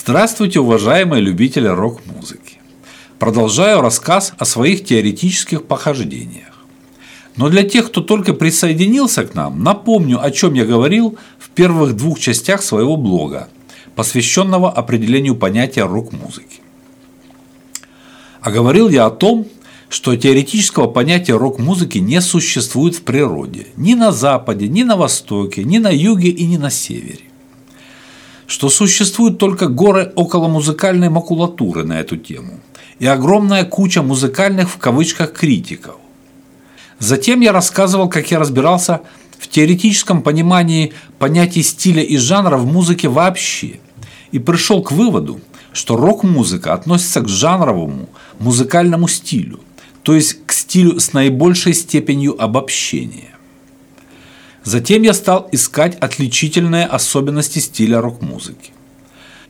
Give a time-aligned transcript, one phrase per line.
[0.00, 2.58] Здравствуйте, уважаемые любители рок-музыки.
[3.18, 6.54] Продолжаю рассказ о своих теоретических похождениях.
[7.34, 11.96] Но для тех, кто только присоединился к нам, напомню, о чем я говорил в первых
[11.96, 13.48] двух частях своего блога,
[13.96, 16.60] посвященного определению понятия рок-музыки.
[18.40, 19.48] А говорил я о том,
[19.88, 25.78] что теоретического понятия рок-музыки не существует в природе ни на Западе, ни на Востоке, ни
[25.78, 27.27] на Юге и ни на Севере
[28.48, 32.58] что существуют только горы около музыкальной макулатуры на эту тему
[32.98, 35.96] и огромная куча музыкальных в кавычках критиков.
[36.98, 39.02] Затем я рассказывал, как я разбирался
[39.38, 43.80] в теоретическом понимании понятий стиля и жанра в музыке вообще
[44.32, 45.40] и пришел к выводу,
[45.74, 48.08] что рок-музыка относится к жанровому
[48.38, 49.60] музыкальному стилю,
[50.02, 53.37] то есть к стилю с наибольшей степенью обобщения.
[54.64, 58.72] Затем я стал искать отличительные особенности стиля рок-музыки.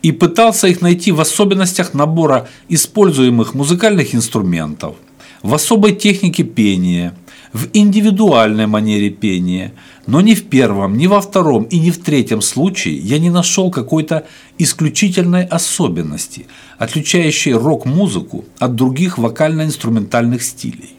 [0.03, 4.95] И пытался их найти в особенностях набора используемых музыкальных инструментов,
[5.43, 7.15] в особой технике пения,
[7.53, 9.73] в индивидуальной манере пения,
[10.07, 13.71] но ни в первом, ни во втором и ни в третьем случае я не нашел
[13.71, 14.27] какой-то
[14.59, 16.47] исключительной особенности,
[16.79, 20.95] отличающей рок-музыку от других вокально-инструментальных стилей.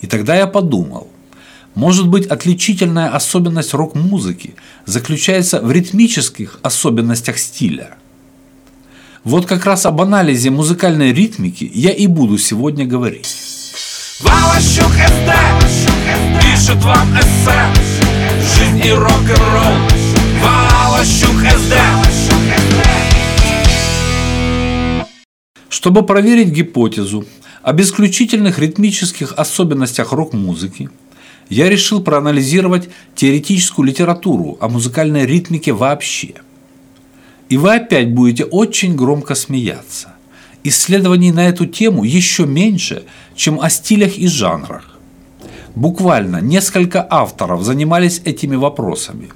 [0.00, 1.08] И тогда я подумал,
[1.76, 4.54] может быть, отличительная особенность рок-музыки
[4.86, 7.98] заключается в ритмических особенностях стиля.
[9.24, 13.28] Вот как раз об анализе музыкальной ритмики я и буду сегодня говорить.
[14.20, 15.32] Валащук СД
[16.40, 17.60] пишет вам эссе
[18.56, 19.74] Жизнь и рок-н-ролл
[20.42, 21.74] Валащук СД
[25.68, 27.26] Чтобы проверить гипотезу
[27.62, 30.88] об исключительных ритмических особенностях рок-музыки–
[31.48, 36.34] я решил проанализировать теоретическую литературу о музыкальной ритмике вообще.
[37.48, 40.14] И вы опять будете очень громко смеяться.
[40.64, 43.04] Исследований на эту тему еще меньше,
[43.36, 44.98] чем о стилях и жанрах.
[45.76, 49.28] Буквально несколько авторов занимались этими вопросами.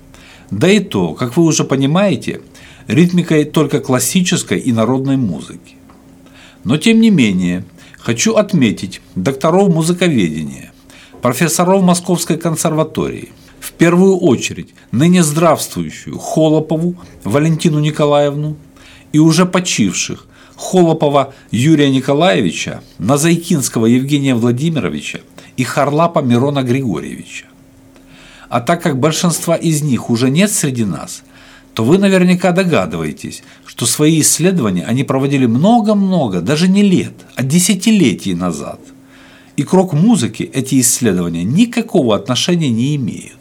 [0.51, 2.41] Да и то, как вы уже понимаете,
[2.89, 5.77] ритмикой только классической и народной музыки.
[6.65, 7.65] Но тем не менее,
[7.99, 10.70] хочу отметить докторов музыковедения,
[11.21, 18.57] профессоров Московской консерватории, в первую очередь ныне здравствующую Холопову Валентину Николаевну
[19.13, 20.27] и уже почивших
[20.57, 25.21] Холопова Юрия Николаевича, Назайкинского Евгения Владимировича
[25.57, 27.47] и Харлапа Мирона Григорьевича.
[28.49, 31.23] А так как большинства из них уже нет среди нас,
[31.75, 38.35] то вы наверняка догадываетесь, что свои исследования они проводили много-много, даже не лет, а десятилетий
[38.35, 38.81] назад–
[39.61, 43.37] и к рок-музыке эти исследования никакого отношения не имеют.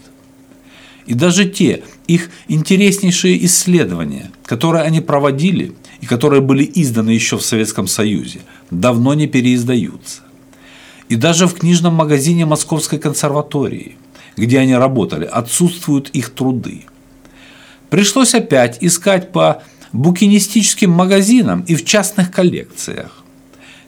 [1.06, 7.42] И даже те их интереснейшие исследования, которые они проводили и которые были изданы еще в
[7.42, 10.24] Советском Союзе, давно не переиздаются.
[11.08, 13.96] И даже в книжном магазине Московской консерватории,
[14.36, 16.84] где они работали, отсутствуют их труды.
[17.90, 19.64] Пришлось опять искать по
[19.94, 23.19] букинистическим магазинам и в частных коллекциях.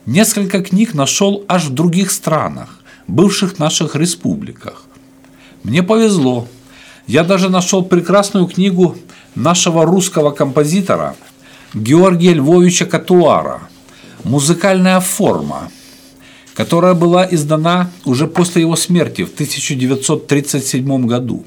[0.06, 4.84] Несколько книг нашел аж в других странах, бывших наших республиках.
[5.62, 6.48] Мне повезло.
[7.06, 8.96] Я даже нашел прекрасную книгу
[9.36, 11.14] нашего русского композитора
[11.72, 13.60] Георгия Львовича Катуара
[14.24, 15.70] «Музыкальная форма»,
[16.54, 21.44] которая была издана уже после его смерти в 1937 году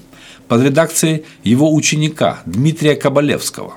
[0.47, 3.73] под редакцией его ученика Дмитрия Кабалевского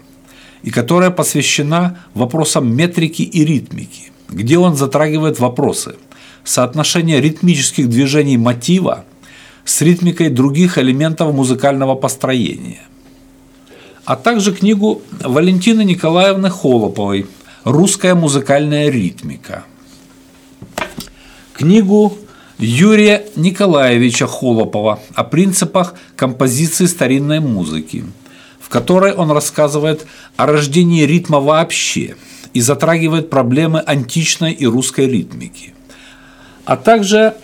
[0.62, 5.96] и которая посвящена вопросам метрики и ритмики– где он затрагивает вопросы
[6.44, 9.04] соотношения ритмических движений мотива
[9.64, 12.82] с ритмикой других элементов музыкального построения,
[14.04, 17.26] а также книгу Валентины Николаевны Холоповой
[17.64, 19.64] «Русская музыкальная ритмика»,
[21.52, 22.16] книгу
[22.58, 28.04] Юрия Николаевича Холопова о принципах композиции старинной музыки,
[28.58, 30.06] в которой он рассказывает
[30.36, 32.16] о рождении ритма вообще–
[32.58, 35.74] и затрагивает проблемы античной и русской ритмики,
[36.64, 37.34] а также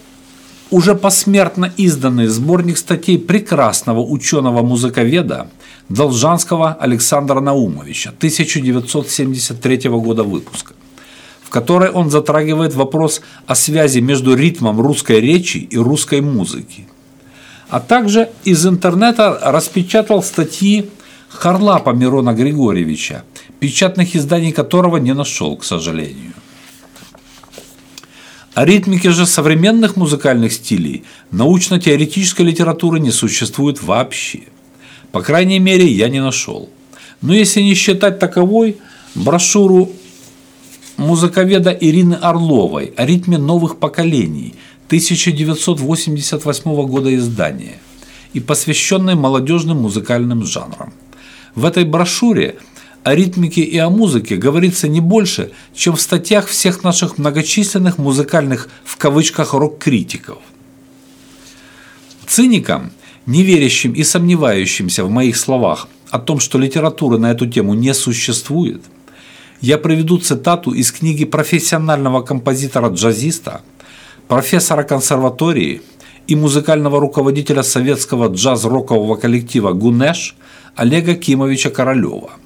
[0.71, 5.47] уже посмертно изданный сборник статей прекрасного ученого-музыковеда
[5.89, 10.75] Должанского Александра Наумовича 1973 года выпуска,
[11.45, 16.89] в которой он затрагивает вопрос о связи между ритмом русской речи и русской музыки.
[17.69, 20.91] А также из интернета распечатал статьи
[21.29, 23.23] Харлапа Мирона Григорьевича,
[23.61, 26.33] печатных изданий которого не нашел, к сожалению.
[28.55, 34.43] О ритмике же современных музыкальных стилей научно-теоретической литературы не существует вообще.
[35.11, 36.71] По крайней мере, я не нашел.
[37.21, 38.77] Но если не считать таковой,
[39.15, 39.91] брошюру
[40.97, 44.55] музыковеда Ирины Орловой о ритме новых поколений
[44.87, 47.79] 1988 года издания
[48.35, 50.93] и посвященной молодежным музыкальным жанрам.
[51.55, 52.57] В этой брошюре
[53.05, 58.71] о ритмике и о музыке говорится не больше, чем в статьях всех наших многочисленных музыкальных
[58.83, 60.39] в кавычках рок-критиков.
[62.27, 62.93] Циникам,
[63.27, 67.93] не верящим и сомневающимся в моих словах о том, что литературы на эту тему не
[67.93, 68.83] существует,
[69.61, 73.61] я приведу цитату из книги профессионального композитора-джазиста,
[74.29, 75.83] профессора консерватории
[76.27, 80.37] и музыкального руководителя советского джаз-рокового коллектива «Гунеш»
[80.75, 82.31] Олега Кимовича Королева–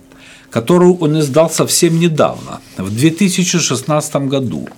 [0.51, 4.69] которую он издал совсем недавно, в 2016 году,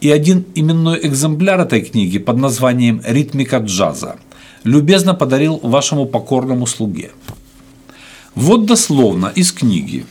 [0.00, 4.16] и один именной экземпляр этой книги под названием «Ритмика джаза»
[4.64, 7.10] любезно подарил вашему покорному слуге.
[8.34, 10.04] Вот дословно из книги.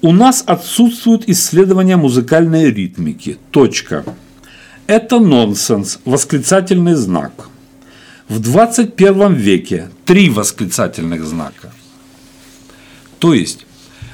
[0.00, 3.38] У нас отсутствуют исследования музыкальной ритмики.
[3.52, 4.04] Точка.
[4.88, 7.48] Это нонсенс, восклицательный знак.
[8.28, 11.72] В 21 веке три восклицательных знака–
[13.22, 13.66] то есть,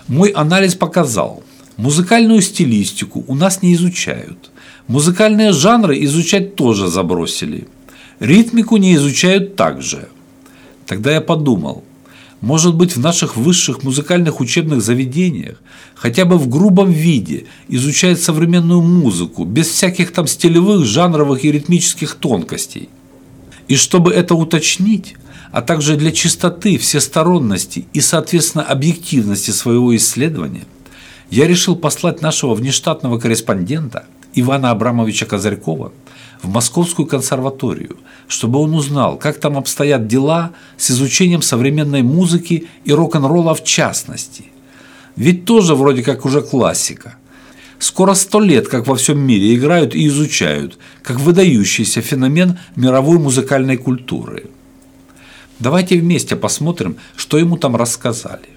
[0.06, 1.42] мой анализ показал,
[1.78, 4.50] музыкальную стилистику у нас не изучают,
[4.86, 7.68] музыкальные жанры изучать тоже забросили,
[8.20, 10.10] ритмику не изучают также.
[10.84, 11.84] Тогда я подумал,
[12.42, 15.56] может быть, в наших высших музыкальных учебных заведениях
[15.94, 22.16] хотя бы в грубом виде изучают современную музыку, без всяких там стилевых, жанровых и ритмических
[22.16, 22.90] тонкостей.
[23.68, 25.14] И чтобы это уточнить,
[25.52, 30.64] а также для чистоты, всесторонности и, соответственно, объективности своего исследования,
[31.30, 35.92] я решил послать нашего внештатного корреспондента Ивана Абрамовича Козырькова
[36.42, 37.96] в Московскую консерваторию,
[38.28, 44.46] чтобы он узнал, как там обстоят дела с изучением современной музыки и рок-н-ролла в частности.
[45.16, 47.16] Ведь тоже вроде как уже классика.
[47.78, 53.76] Скоро сто лет, как во всем мире играют и изучают, как выдающийся феномен мировой музыкальной
[53.76, 54.46] культуры–
[55.60, 58.48] Давайте вместе посмотрим, что ему там рассказали.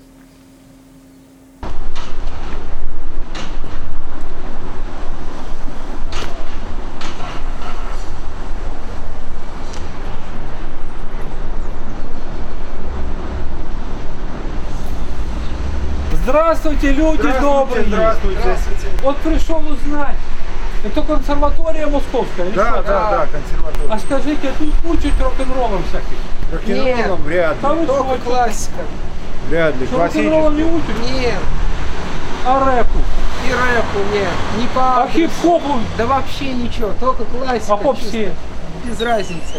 [16.23, 17.85] Здравствуйте, люди здравствуйте, добрые!
[17.87, 18.57] Здравствуйте!
[19.01, 20.15] Вот пришел узнать.
[20.83, 22.51] Это консерватория московская?
[22.51, 23.91] Да, да, да, да, консерватория.
[23.91, 26.17] А скажите, тут учат рок-н-роллом всяких?
[26.51, 27.61] Рок-н-роллом вряд ли.
[27.61, 28.81] Да Только классика.
[29.49, 29.87] Вряд ли.
[29.91, 30.99] Рок-н-роллом не учат?
[31.11, 31.39] Нет.
[32.45, 32.99] А рэпу?
[33.47, 34.29] И рэпу нет.
[34.59, 35.79] Не по А хип-хопу?
[35.97, 37.73] Да вообще ничего, только классика.
[37.81, 38.31] А чисто.
[38.85, 39.55] Без разницы.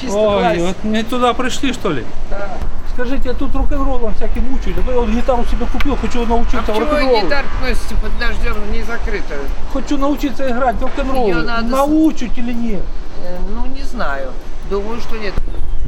[0.00, 0.64] Чисто Ой, классика.
[0.66, 2.04] вот мы туда пришли, что ли?
[2.30, 2.48] Да.
[2.92, 4.72] Скажите, а тут рок-н-роллом всяким учат?
[4.78, 7.22] А то я вот гитару себе купил, хочу А научиться почему рок-н-роллу.
[7.26, 9.40] гитар носите под дождем не закрытую?
[9.72, 11.26] Хочу научиться играть в рок-н-ролл.
[11.28, 12.82] Её надо Научат или нет?
[13.24, 14.32] Э, Ну, не знаю.
[14.70, 15.34] Думаю, что нет.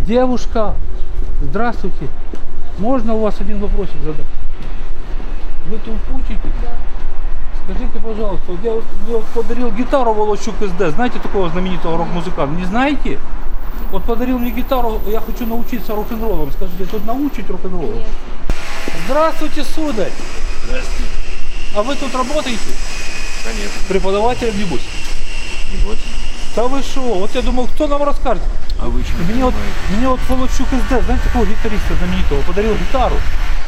[0.06, 0.74] Девушка,
[1.42, 2.08] здравствуйте.
[2.78, 4.26] Можно у вас один вопросик задать?
[5.66, 6.40] Вы тут учите?
[6.62, 6.76] Да.
[7.64, 10.94] Скажите, пожалуйста, я вот подарил гитару Волощук СД.
[10.94, 12.54] Знаете такого знаменитого рок-музыканта?
[12.54, 13.18] Не знаете?
[13.90, 16.52] Вот подарил мне гитару, я хочу научиться рок-н-роллом.
[16.52, 18.02] Скажите, тут научить рок-н-роллу?
[19.06, 20.12] Здравствуйте, сударь.
[20.64, 21.12] Здравствуйте.
[21.76, 22.60] А вы тут работаете?
[23.44, 23.81] Конечно.
[23.88, 24.86] Преподавателем небось?
[25.72, 26.02] Не бойся.
[26.56, 27.00] Да вы что?
[27.00, 28.43] Вот я думал, кто нам расскажет?
[28.79, 29.55] А вы чем Мне вот,
[29.91, 33.17] мне вот Володчук СД, знаете, такого гитариста знаменитого, подарил гитару.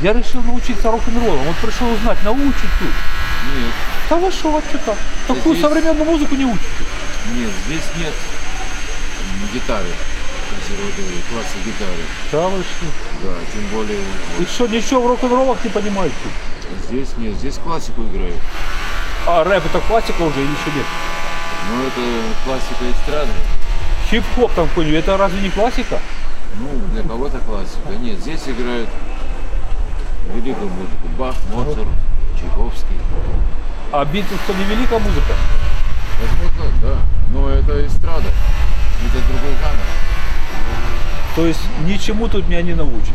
[0.01, 1.45] Я решил научиться рок-н-роллом.
[1.45, 2.89] Вот пришел узнать, научить тут.
[2.89, 3.73] Нет,
[4.09, 4.97] Да вы что, вот что-то.
[5.27, 6.85] Такую здесь- современную музыку не учите.
[7.35, 8.13] нет, здесь нет
[9.53, 9.87] гитары
[10.51, 12.05] консерватории, класса гитары.
[12.31, 12.87] Да вы что?
[13.25, 13.99] Да, тем более
[14.39, 16.15] И что, ничего в рок-н-роллах не понимаете?
[16.89, 18.37] здесь нет, здесь классику играют.
[19.27, 20.87] А рэп это классика уже или еще нет?
[21.69, 22.01] Но это
[22.45, 23.33] классика эстрады.
[24.11, 26.01] Хип-хоп там какой-нибудь, это разве не классика?
[26.59, 27.91] Ну, для кого-то классика.
[28.01, 28.89] Нет, здесь играют
[30.35, 31.09] великую музыку.
[31.17, 31.87] Бах, Моцарт,
[32.39, 32.97] Чайковский.
[33.93, 35.35] А Битлз это не великая музыка?
[36.21, 36.97] Возможно, да.
[37.33, 38.29] Но это эстрада.
[38.29, 39.79] Это другой жанр.
[41.37, 43.15] То есть ничему тут меня не научат.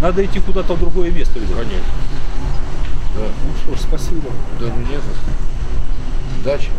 [0.00, 1.58] Надо идти куда-то в другое место, ребят.
[1.58, 1.92] Конечно.
[3.16, 3.26] Да.
[3.46, 4.30] Ну что ж, спасибо.
[4.58, 6.40] Даже не за что.
[6.40, 6.70] Удачи.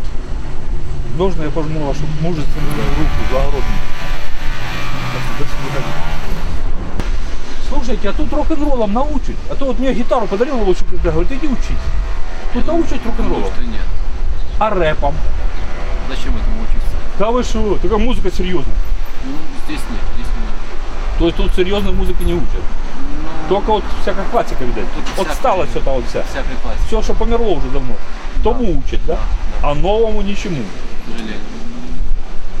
[1.16, 3.62] Можно я пожму вашу мужественную руку благородную?
[7.68, 9.36] Слушайте, а тут рок-н-роллом научат.
[9.50, 11.84] А то вот мне гитару подарил Володчук, СД, говорит, иди учись.
[12.52, 13.50] Тут научат рок-н-роллом.
[13.60, 13.80] Нет.
[14.58, 15.14] А рэпом?
[16.08, 16.96] Зачем этому учиться?
[17.18, 18.74] Да вы что, такая музыка серьезная.
[19.24, 19.32] Ну,
[19.66, 21.18] здесь нет, здесь нет.
[21.18, 22.48] То есть тут серьезной музыки не учат.
[22.54, 24.86] Ну, Только вот всякая классика, видать.
[24.94, 26.22] Тут Вот всякая, стало все там вот вся.
[26.24, 27.94] Всякой классики, Все, что померло уже давно.
[28.42, 29.18] Тому учат, да?
[29.62, 30.62] А новому ничему.
[31.12, 31.40] Сожалению.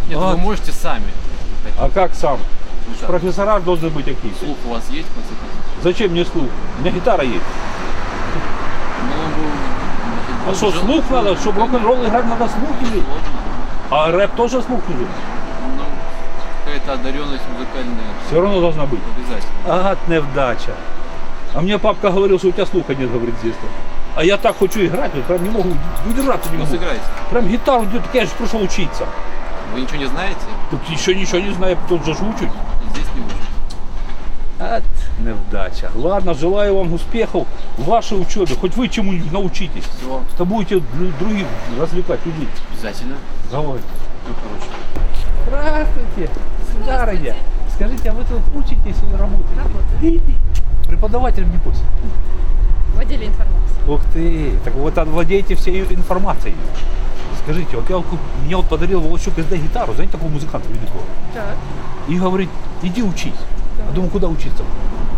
[0.08, 0.30] Нет, А.
[0.32, 1.06] вы можете сами.
[1.78, 2.38] А как сам?
[2.86, 3.08] Ну, как?
[3.08, 5.82] Профессора должны быть какие Слух у вас есть, в конце концов?
[5.82, 6.48] Зачем мне слух?
[6.78, 7.40] У меня гитара есть.
[9.08, 11.36] Ну, А что, слух надо?
[11.36, 13.04] Чтобы рок-н-ролл играть, надо слух иметь.
[13.04, 13.28] Сложно.
[13.90, 15.08] А рэп тоже слух нужен.
[15.78, 15.84] Ну,
[16.64, 17.96] какая-то одаренность музыкальная
[18.26, 19.00] Все равно должна быть.
[19.16, 19.52] обязательно.
[19.66, 20.74] Ага, невдача.
[21.54, 23.54] А мне папка говорил, что у тебя слуха нет, говорит, здесь.
[24.16, 25.70] А я так хочу играть, прям не могу,
[26.08, 26.72] удержаться не Ну, могу.
[26.76, 27.02] сыграйте.
[27.30, 29.06] Прям гитару, так я же пришел учиться.
[29.74, 30.36] Вы ничего не знаете?
[30.70, 32.48] Тут еще ничего не знаю, тут же учат.
[32.92, 33.36] Здесь не учат.
[34.60, 34.84] От
[35.18, 35.90] невдача.
[35.96, 37.44] Ладно, желаю вам успехов
[37.76, 38.54] в вашей учебе.
[38.54, 39.82] Хоть вы чему-нибудь научитесь.
[39.98, 41.46] Все, То будете дру- других
[41.80, 42.48] развлекать людей.
[42.72, 43.16] обязательно.
[43.50, 43.78] Давай.
[44.28, 44.70] Ну, короче.
[45.48, 46.30] Здравствуйте,
[46.72, 47.34] сударыня.
[47.74, 49.56] Скажите, а вы тут учитесь или работаете?
[49.56, 50.20] Работаю.
[50.86, 51.82] Преподавателем не пусть.
[52.94, 53.63] в отделе информации.
[53.86, 56.54] Ух ты, так вот владеете всей информацией.
[57.42, 58.02] Скажите, вот я
[58.44, 61.00] мне вот подарил Волощук СД гитару, знаете, такого музыканта великого.
[61.34, 61.56] Так.
[62.08, 62.48] И говорит,
[62.82, 63.34] иди учись.
[63.86, 64.62] Я думаю, куда учиться?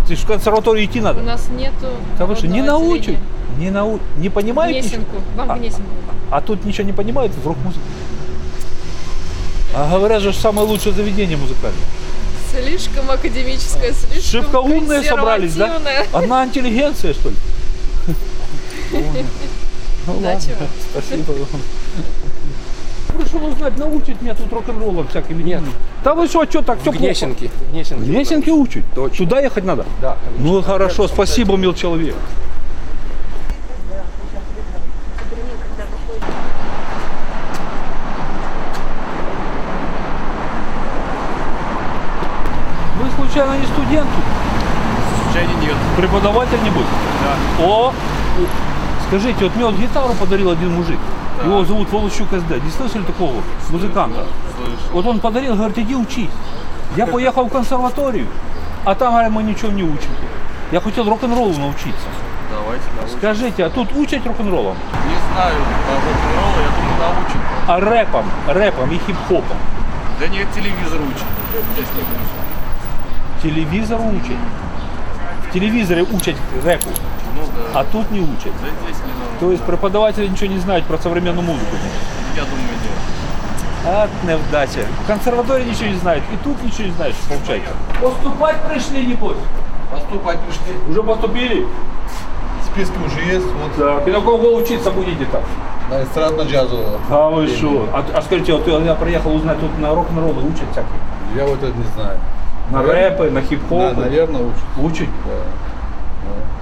[0.08, 1.20] Ты же в консерваторию идти надо.
[1.20, 3.16] У нас нету Да вы что, не научат?
[3.58, 4.00] Не, нау...
[4.18, 4.80] не понимаете?
[4.80, 5.16] Гнесинку.
[5.36, 5.58] Вам А.
[5.58, 5.90] Гнесинку.
[6.30, 7.80] А тут ничего не понимают в рок-музыке.
[9.74, 11.78] А говорят же, самое лучшее заведение музыкальное.
[12.50, 15.80] Слишком академическая, слишком Шибко умные собрались, да?
[16.12, 17.36] Одна интеллигенция, что ли?
[20.06, 20.68] Ну Удачи ладно.
[20.92, 21.60] Спасибо вам.
[23.18, 25.42] Пришел узнать, научит меня тут рок-н-роллом всякими.
[25.42, 25.62] Нет.
[26.04, 26.98] Да вы что, что так, все плохо?
[27.06, 27.50] Гнесинки.
[27.72, 28.04] Гнесинки.
[28.04, 28.84] Гнесинки учат?
[28.94, 29.16] Точно.
[29.16, 29.86] Туда ехать надо?
[30.00, 30.16] Да.
[30.38, 32.14] Ну хорошо, спасибо, мил человек.
[43.00, 44.08] Вы случайно не студент?
[45.32, 45.76] Женя нет.
[45.96, 46.86] Преподаватель не будет?
[47.22, 47.64] Да.
[47.64, 47.92] О!
[49.08, 50.98] Скажите, вот мне вот гитару подарил один мужик.
[51.44, 52.62] Его зовут Волощук СД.
[52.62, 54.26] Не слышали такого музыканта?
[54.92, 56.30] Вот он подарил, говорит, иди учись.
[56.96, 58.26] Я поехал в консерваторию,
[58.84, 60.10] а там, говорят, мы ничего не учим.
[60.72, 62.08] Я хотел рок-н-роллу научиться.
[62.50, 63.18] Давайте научим.
[63.18, 64.76] Скажите, а тут учат рок-н-роллом?
[65.06, 67.40] Не знаю, по рок-н-роллу, я думаю, научим.
[67.68, 69.56] А рэпом, рэпом и хип-хопом?
[70.18, 71.00] Да нет, телевизор.
[71.74, 73.42] Здесь не учат.
[73.42, 74.38] Телевизор учат.
[75.48, 77.02] В телевизоре учат рэпу, да.
[77.76, 78.52] А тут не учат.
[78.62, 79.38] Да здесь не надо.
[79.40, 81.76] То есть преподаватели ничего не знают про современную музыку.
[82.34, 84.02] Я думаю, нет.
[84.02, 84.86] От невдача.
[85.04, 87.70] В консерватории ничего не знают, и тут ничего не знаешь, получается.
[88.02, 89.36] Поступать пришли, небось?
[89.92, 90.72] Поступать пришли.
[90.88, 91.66] Уже поступили?
[92.64, 93.46] Списки уже есть.
[93.46, 94.08] Вот Так.
[94.08, 95.42] И на кого учиться будете там?
[95.90, 96.98] на эстрадно-джазового.
[97.10, 97.88] А вы что?
[97.92, 100.98] А, а скажите, вот я приехал узнать, тут на рок-н-роллы учат всякие.
[101.36, 102.18] Я вот это не знаю.
[102.70, 103.96] На рэпы, на Да, хип-хоп.
[103.96, 104.64] наверное, учат.
[104.78, 105.08] Учат?
[105.26, 105.32] Да.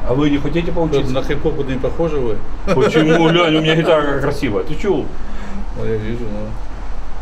[0.06, 1.12] А вы не хотите Что, поучиться?
[1.14, 2.36] на хип-хоп не похожи вы?
[2.66, 3.28] Почему?
[3.28, 4.64] Глянь, у меня гитара красивая.
[4.64, 5.04] Ты чего?
[5.76, 6.48] Ну, я вижу, ну.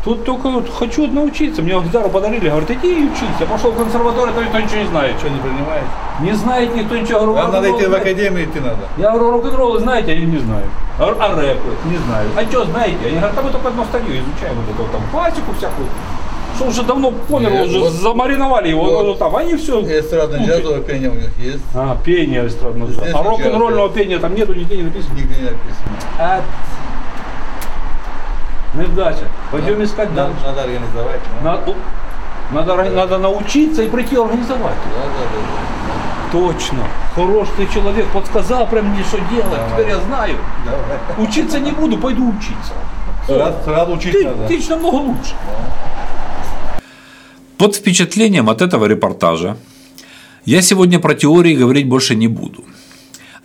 [0.03, 1.61] Тут только вот хочу научиться.
[1.61, 2.49] Мне гитару подарили.
[2.49, 3.39] Говорят, иди и учись.
[3.39, 5.17] Я пошел в консерваторию, то никто ничего не знает.
[5.17, 5.87] Что, не принимаете?
[6.19, 7.19] Не знает никто ничего.
[7.19, 8.79] Говорю, Вам надо идти в академию идти надо.
[8.97, 10.67] Я говорю, рок-н-роллы знаете, они не знают.
[10.99, 11.69] А, а рэпы?
[11.85, 12.29] Не знаю.
[12.35, 12.97] А что знаете?
[13.05, 15.87] Они говорят, а мы только одно стадию изучаем, вот эту там классику всякую.
[16.55, 19.05] Что уже давно помер, Нет, уже вот- замариновали его, вот.
[19.07, 19.81] он там, они все.
[19.81, 21.63] Эстрадно-джазовое пение у них есть.
[21.73, 22.87] А, пение эстрадное.
[22.87, 25.13] Здесь А рок-н-ролльного пения там нету, нигде не написано.
[25.15, 25.97] Нигде не написано.
[26.19, 26.43] От...
[28.75, 29.25] Невдача.
[29.51, 30.45] Пойдем искать Надо, дальше.
[30.47, 31.19] надо организовать.
[31.41, 31.45] ну.
[31.49, 31.73] Надо,
[32.51, 34.61] надо, орга- надо научиться и прийти организовать.
[34.95, 36.31] Да, да, да.
[36.31, 36.79] Точно.
[37.15, 39.45] Хороший ты человек, подсказал прям мне, что делать.
[39.51, 39.69] Давай.
[39.71, 40.35] Теперь я знаю.
[40.65, 41.27] Давай.
[41.27, 42.73] Учиться не буду, пойду учиться.
[43.27, 44.47] Сразу, сразу учить Ты, надо.
[44.47, 45.33] ты намного лучше.
[47.57, 49.57] Под впечатлением от этого репортажа
[50.43, 52.65] я сегодня про теории говорить больше не буду,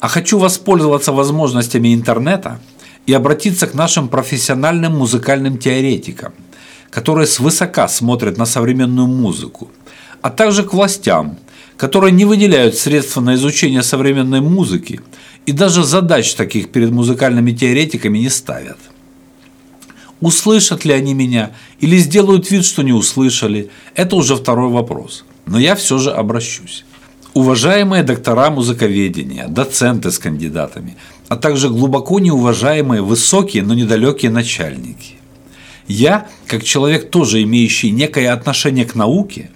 [0.01, 2.59] а хочу воспользоваться возможностями интернета
[3.07, 6.33] и обратиться к нашим профессиональным музыкальным теоретикам,
[6.91, 9.71] которые свысока смотрят на современную музыку,
[10.23, 11.37] а также к властям,
[11.77, 15.01] которые не выделяют средства на изучение современной музыки
[15.45, 18.79] и даже задач таких перед музыкальными теоретиками не ставят.
[20.21, 25.25] Услышат ли они меня или сделают вид, что не услышали, это уже второй вопрос.
[25.47, 26.85] Но я все же обращусь.
[27.35, 30.97] Уважаемые доктора музыковедения, доценты с кандидатами,
[31.29, 35.15] а также глубоко неуважаемые высокие, но недалекие начальники.
[35.87, 39.51] Я, как человек, тоже имеющий некое отношение к науке,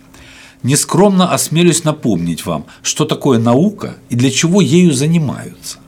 [0.62, 5.78] нескромно осмелюсь напомнить вам, что такое наука и для чего ею занимаются.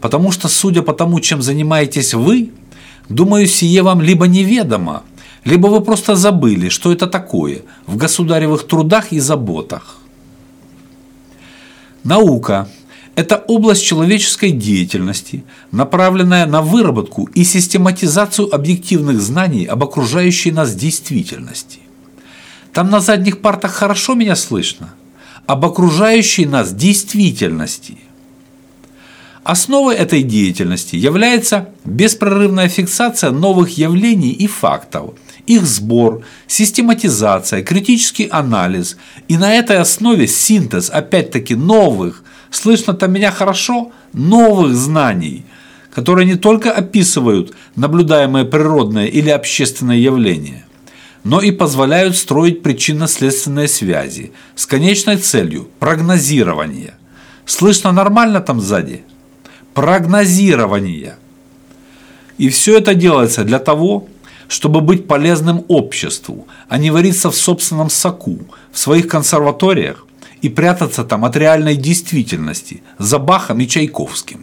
[0.00, 2.50] Потому что, судя по тому, чем занимаетесь вы,
[3.08, 5.02] думаю, сие вам либо неведомо,
[5.44, 9.98] либо вы просто забыли, что это такое в государевых трудах и заботах.
[12.02, 12.68] Наука–
[13.14, 21.80] это область человеческой деятельности, направленная на выработку и систематизацию объективных знаний об окружающей нас действительности.
[22.72, 24.94] Там на задних партах хорошо меня слышно?
[25.46, 27.98] Об окружающей нас действительности.
[29.44, 35.10] Основой этой деятельности является беспрерывная фиксация новых явлений и фактов,
[35.46, 38.96] их сбор, систематизация, критический анализ
[39.28, 45.44] и на этой основе синтез, опять-таки, новых, слышно там меня хорошо, новых знаний,
[45.94, 50.64] которые не только описывают наблюдаемые природные или общественные явления,
[51.22, 56.94] но и позволяют строить причинно-следственные связи с конечной целью– прогнозирования.
[57.44, 59.04] Слышно нормально там сзади?
[59.74, 61.16] Прогнозирование.
[62.38, 64.08] И все это делается для того,
[64.48, 68.38] чтобы быть полезным обществу, а не вариться в собственном соку,
[68.70, 70.06] в своих консерваториях
[70.42, 74.42] и прятаться там от реальной действительности за Бахом и Чайковским.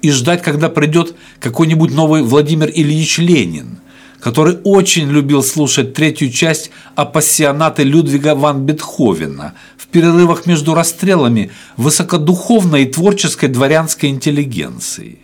[0.00, 3.78] И ждать, когда придет какой-нибудь новый Владимир Ильич Ленин,
[4.22, 12.84] который очень любил слушать третью часть апассионаты Людвига ван Бетховена в перерывах между расстрелами высокодуховной
[12.84, 15.18] и творческой дворянской интеллигенции.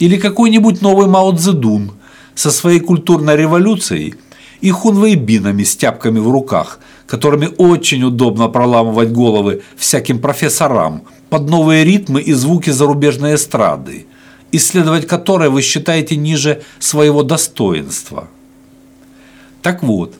[0.00, 1.92] Или какой-нибудь новый Мао Цзэдун–
[2.34, 4.14] со своей культурной революцией
[4.60, 11.84] и хунвейбинами с тяпками в руках, которыми очень удобно проламывать головы всяким профессорам под новые
[11.84, 14.06] ритмы и звуки зарубежной эстрады,
[14.52, 18.28] исследовать которые вы считаете ниже своего достоинства.
[19.62, 20.14] Так вот,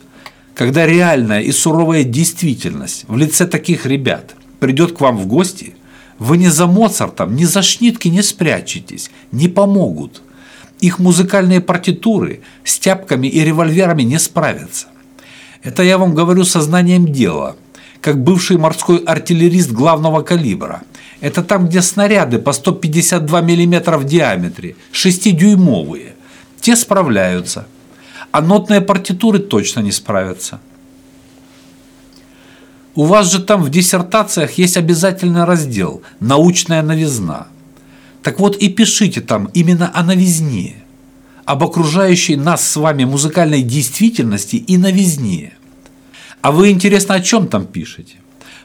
[0.55, 5.75] когда реальная и суровая действительность в лице таких ребят придет к вам в гости,
[6.19, 10.23] вы ни за Моцартом, ни за Шнитки не спрячетесь, не помогут–
[10.83, 14.89] их музыкальные партитуры с тяпками и револьверами не справятся.
[15.63, 17.55] Это я вам говорю сознанием дела,
[18.01, 20.83] как бывший морской артиллерист главного калибра.
[21.23, 26.15] Это там, где снаряды по 152 мм в диаметре, 6-дюймовые.
[26.61, 27.67] Те справляются.
[28.33, 30.59] А нотные партитуры точно не справятся.
[32.97, 37.47] У вас же там в диссертациях есть обязательный раздел «Научная новизна».
[38.25, 40.75] Так вот и пишите там именно о новизне,
[41.45, 45.53] об окружающей нас с вами музыкальной действительности и новизне.
[46.41, 48.17] А вы, интересно, о чем там пишете?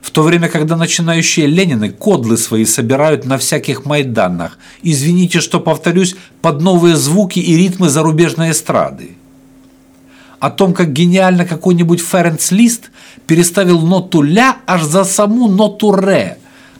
[0.01, 6.15] В то время, когда начинающие Ленины кодлы свои собирают на всяких майданах, извините, что повторюсь,
[6.41, 9.11] под новые звуки и ритмы зарубежной эстрады.
[10.39, 12.91] О том, как гениально какой-нибудь Ференц Лист
[13.25, 16.37] переставил ноту ля аж за саму ноту ре,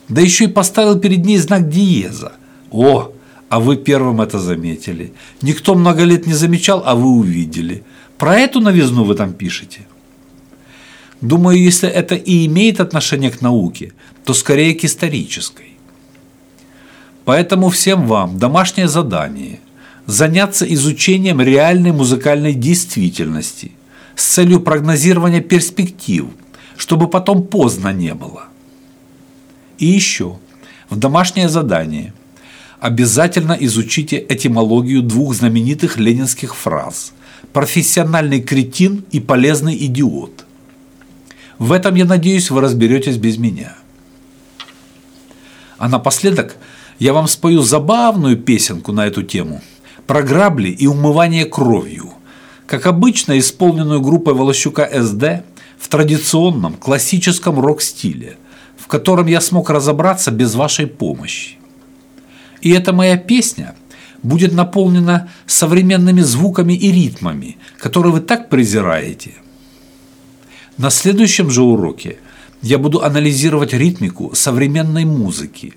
[0.10, 2.34] да еще и поставил перед ней знак диеза–
[2.71, 3.12] о,
[3.49, 5.13] а вы первым это заметили.
[5.41, 7.84] Никто много лет не замечал, а вы увидели.
[8.17, 9.88] Про эту новизну вы там пишете?
[11.21, 15.77] Думаю, если это и имеет отношение к науке, то скорее к исторической.
[17.25, 19.60] Поэтому всем вам домашнее задание–
[20.06, 23.71] заняться изучением реальной музыкальной действительности
[24.15, 26.25] с целью прогнозирования перспектив,
[26.77, 28.45] чтобы потом поздно не было.
[29.80, 30.38] И еще,
[30.89, 32.13] в домашнее задание–
[32.80, 37.13] обязательно изучите этимологию двух знаменитых ленинских фраз
[37.53, 40.46] «профессиональный кретин» и «полезный идиот».
[41.60, 43.76] В этом, я надеюсь, вы разберетесь без меня.
[45.78, 46.58] А напоследок
[47.00, 49.62] я вам спою забавную песенку на эту тему
[50.06, 52.13] про грабли и умывание кровью,
[52.65, 55.43] как обычно исполненную группой Волощука СД
[55.78, 58.38] в традиционном классическом рок-стиле,
[58.78, 61.58] в котором я смог разобраться без вашей помощи.
[62.62, 63.76] И эта моя песня
[64.24, 69.34] будет наполнена современными звуками и ритмами, которые вы так презираете.
[70.78, 72.18] На следующем же уроке
[72.62, 75.74] я буду анализировать ритмику современной музыки,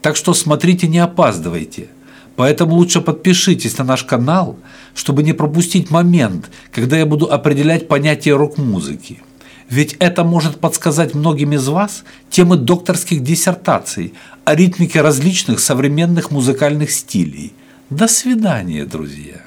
[0.00, 1.88] так что смотрите, не опаздывайте.
[2.36, 4.56] Поэтому лучше подпишитесь на наш канал,
[4.94, 9.22] чтобы не пропустить момент, когда я буду определять понятие рок-музыки.
[9.68, 14.14] Ведь это может подсказать многим из вас темы докторских диссертаций
[14.44, 17.54] о ритмике различных современных музыкальных стилей.
[17.90, 19.43] До свидания, друзья!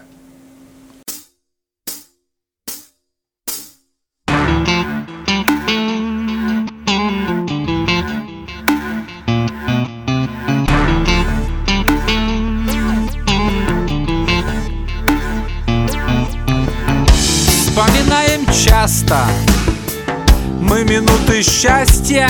[21.38, 22.30] Минуты счастья.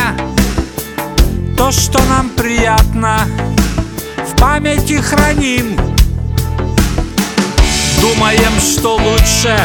[1.57, 3.19] То, что нам приятно
[4.25, 5.77] В памяти храним.
[8.01, 9.57] Думаем, что лучше.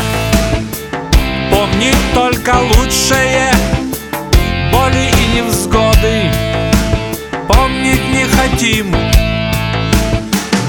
[1.50, 3.52] Помнить только лучшее.
[4.72, 6.31] Боли и невзгоды
[7.48, 8.92] помнить не хотим.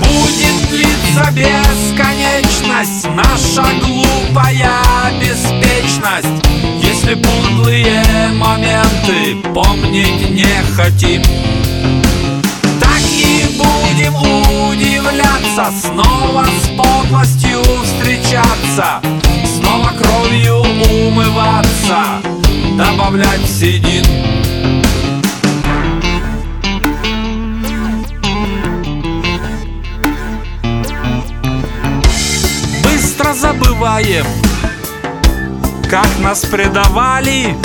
[0.02, 8.02] Будет длиться бесконечность Наша глупая беспечность Если подлые
[8.34, 11.22] моменты помнить не хотим
[12.80, 14.16] Так и будем
[14.70, 19.02] удивляться Снова с подлостью встречаться
[19.58, 20.60] Снова кровью
[21.10, 22.22] умываться
[22.78, 24.06] Добавлять седин.
[32.82, 34.26] Быстро забываем
[35.94, 37.56] Как нас предавали.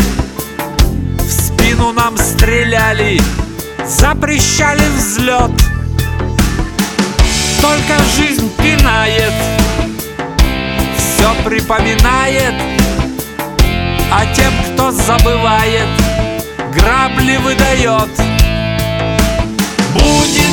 [1.16, 3.18] В спину нам стреляли
[3.86, 5.50] Запрещали взлет.
[7.62, 9.32] Только жизнь пинает
[10.98, 12.52] Все припоминает.
[14.12, 15.88] А тем, кто забывает
[16.74, 18.10] Грабли выдает.
[19.94, 20.47] Будет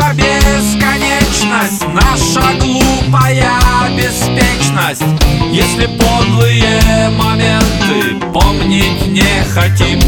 [0.00, 3.50] длиться бесконечность Наша глупая
[3.96, 5.02] беспечность.
[5.50, 10.00] Если подлые моменты помнить не хотим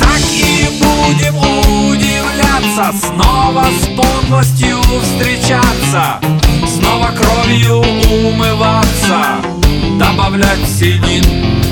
[0.00, 1.36] Так и будем
[1.88, 6.20] удивляться Снова с подлостью встречаться
[6.66, 9.36] Снова кровью умываться
[9.98, 11.71] Добавлять седин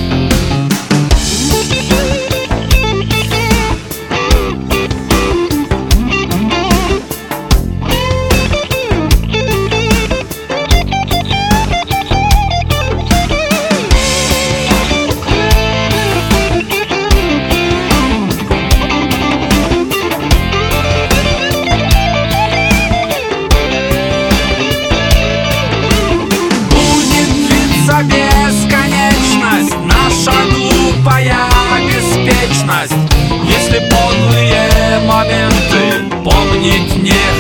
[36.61, 37.39] помнить не